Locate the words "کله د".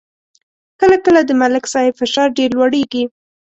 1.05-1.31